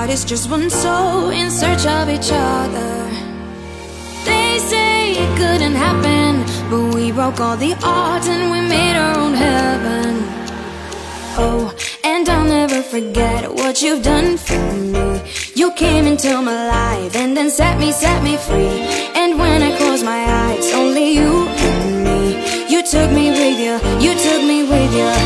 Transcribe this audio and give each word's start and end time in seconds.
Two 0.00 0.06
bodies, 0.06 0.24
just 0.24 0.50
one 0.50 0.70
soul 0.70 1.28
in 1.28 1.50
search 1.50 1.84
of 1.84 2.08
each 2.08 2.30
other. 2.32 2.92
They 4.24 4.58
say 4.58 5.12
it 5.12 5.30
couldn't 5.36 5.74
happen, 5.74 6.30
but 6.70 6.94
we 6.94 7.12
broke 7.12 7.38
all 7.38 7.56
the 7.56 7.74
odds 7.82 8.26
and 8.26 8.50
we 8.50 8.60
made 8.62 8.96
our 8.96 9.18
own 9.18 9.34
heaven. 9.34 10.12
Oh, 11.36 11.74
and 12.02 12.26
I'll 12.30 12.46
never 12.46 12.80
forget 12.82 13.52
what 13.52 13.82
you've 13.82 14.02
done 14.02 14.38
for 14.38 14.72
me. 14.94 15.20
You 15.54 15.70
came 15.72 16.06
into 16.06 16.40
my 16.40 16.60
life 16.78 17.14
and 17.14 17.36
then 17.36 17.50
set 17.50 17.78
me, 17.78 17.92
set 17.92 18.22
me 18.22 18.38
free. 18.38 18.76
And 19.20 19.38
when 19.38 19.62
I 19.62 19.76
close 19.76 20.02
my 20.02 20.22
eyes, 20.46 20.72
only 20.72 21.12
you 21.12 21.46
and 21.46 22.04
me. 22.06 22.20
You 22.72 22.82
took 22.82 23.10
me 23.12 23.26
with 23.38 23.58
you, 23.66 23.74
you 24.04 24.12
took 24.26 24.42
me 24.50 24.62
with 24.62 24.92
you. 24.94 25.19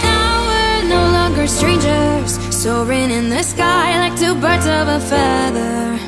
Now 0.00 0.46
we're 0.48 0.88
no 0.88 1.02
longer 1.12 1.46
strangers, 1.46 2.38
soaring 2.54 3.10
in 3.10 3.28
the 3.28 3.42
sky 3.42 3.98
like 3.98 4.18
two 4.18 4.34
birds 4.34 4.66
of 4.66 4.88
a 4.88 5.00
feather. 5.00 5.98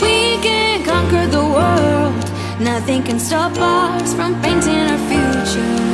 We 0.00 0.40
can 0.40 0.84
conquer 0.84 1.26
the 1.26 1.44
world. 1.44 2.24
Nothing 2.60 3.02
can 3.02 3.18
stop 3.18 3.52
us 3.58 4.14
from 4.14 4.40
painting 4.42 4.76
our 4.92 4.98
future. 5.10 5.89